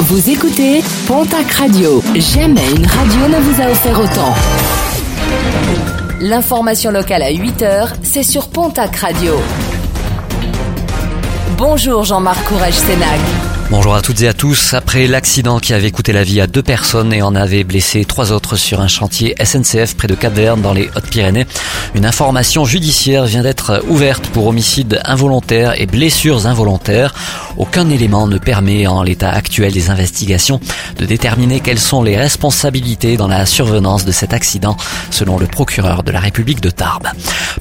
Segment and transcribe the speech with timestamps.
[0.00, 2.02] Vous écoutez Pontac Radio.
[2.14, 4.34] Jamais une radio ne vous a offert autant.
[6.20, 9.34] L'information locale à 8h, c'est sur Pontac Radio.
[11.56, 13.20] Bonjour Jean-Marc Courage Sénac.
[13.70, 14.74] Bonjour à toutes et à tous.
[14.74, 18.30] Après l'accident qui avait coûté la vie à deux personnes et en avait blessé trois
[18.30, 21.46] autres sur un chantier SNCF près de Cap-Verne dans les Hautes-Pyrénées,
[21.94, 27.14] une information judiciaire vient d'être ouverte pour homicide involontaire et blessures involontaires.
[27.56, 30.60] Aucun élément ne permet en l'état actuel des investigations
[30.98, 34.76] de déterminer quelles sont les responsabilités dans la survenance de cet accident,
[35.10, 37.08] selon le procureur de la République de Tarbes.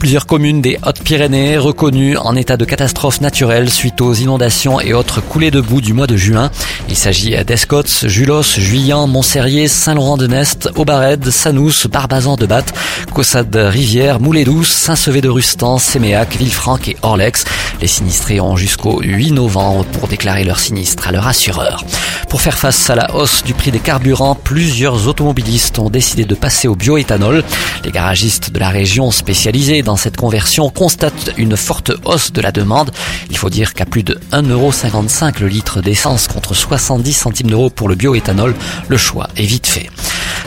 [0.00, 5.20] Plusieurs communes des Hautes-Pyrénées reconnues en état de catastrophe naturelle suite aux inondations et autres
[5.20, 6.50] coulées de boue du mois de juin.
[6.88, 12.72] Il s'agit d'Escots, Julos, Juillan, Montserrier, Saint-Laurent-de-Nest, Aubared, Sanous, Barbazan de Batte,
[13.12, 17.44] Cossade Rivière, Moulet-Douce, Saint-Sevé de Rustan, Séméac, Villefranc et Orlex.
[17.82, 21.84] Les sinistrés ont jusqu'au 8 novembre pour déclarer leur sinistre à leur assureur.
[22.30, 26.36] Pour faire face à la hausse du prix des carburants, plusieurs automobilistes ont décidé de
[26.36, 27.42] passer au bioéthanol.
[27.84, 32.52] Les garagistes de la région spécialisés dans cette conversion constatent une forte hausse de la
[32.52, 32.92] demande.
[33.30, 37.88] Il faut dire qu'à plus de 1,55€ le litre d'essence contre 70 centimes d'euros pour
[37.88, 38.54] le bioéthanol,
[38.88, 39.90] le choix est vite fait.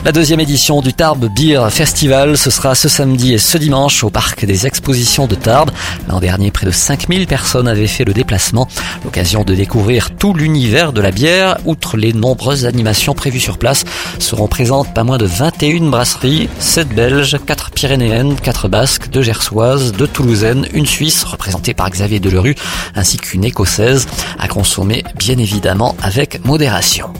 [0.04, 4.10] La deuxième édition du Tarbes Beer Festival, ce sera ce samedi et ce dimanche au
[4.10, 5.70] parc des expositions de Tarbes.
[6.10, 8.68] L'an dernier, près de 5000 personnes avaient fait le déplacement.
[9.02, 11.56] L'occasion de découvrir tout l'univers de la bière.
[11.64, 13.86] Outre les nombreuses animations prévues sur place,
[14.18, 19.92] seront présentes pas moins de 21 brasseries, 7 belges, 4 pyrénéennes, 4 basques, 2 gersoises,
[19.92, 22.56] 2 toulousaines, une suisse représentée par Xavier Delerue,
[22.94, 24.06] ainsi qu'une écossaise
[24.38, 27.10] à consommer bien évidemment avec modération.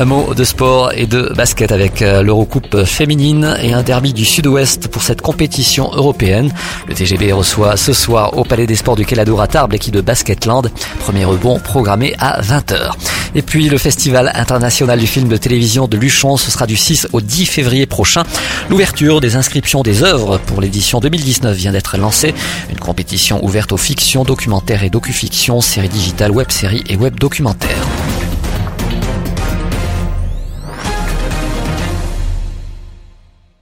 [0.00, 4.24] Un mot de sport et de basket avec euh, l'Eurocoupe féminine et un derby du
[4.24, 6.52] Sud-Ouest pour cette compétition européenne.
[6.86, 10.00] Le TGB reçoit ce soir au Palais des Sports du Kéladour à Tarbes l'équipe de
[10.00, 10.70] Basketland.
[11.00, 12.92] Premier rebond programmé à 20h.
[13.34, 17.08] Et puis le Festival international du film de télévision de Luchon, ce sera du 6
[17.12, 18.22] au 10 février prochain.
[18.70, 22.36] L'ouverture des inscriptions des œuvres pour l'édition 2019 vient d'être lancée.
[22.70, 27.84] Une compétition ouverte aux fictions, documentaires et docu-fictions, séries digitales, web-séries et web documentaires.